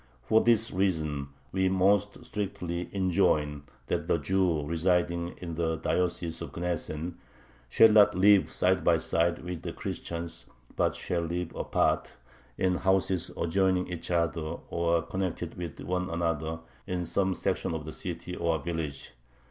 For 0.23 0.41
this 0.41 0.71
reason 0.71 1.27
we 1.51 1.69
most 1.69 2.25
strictly 2.25 2.89
enjoin 2.91 3.65
that 3.85 4.07
the 4.07 4.17
Jews 4.17 4.67
residing 4.67 5.35
in 5.37 5.53
the 5.53 5.75
diocese 5.75 6.41
of 6.41 6.53
Gnesen 6.53 7.17
shall 7.69 7.89
not 7.91 8.15
live 8.15 8.49
side 8.49 8.83
by 8.83 8.97
side 8.97 9.43
with 9.43 9.61
the 9.61 9.73
Christians, 9.73 10.47
but 10.75 10.95
shall 10.95 11.21
live 11.21 11.53
apart, 11.53 12.15
in 12.57 12.77
houses 12.77 13.29
adjoining 13.37 13.89
each 13.91 14.09
other 14.09 14.41
or 14.71 15.03
connected 15.03 15.53
with 15.53 15.79
one 15.81 16.09
another, 16.09 16.61
in 16.87 17.05
some 17.05 17.35
section 17.35 17.75
of 17.75 17.85
the 17.85 17.93
city 17.93 18.35
or 18.35 18.57
village. 18.57 19.11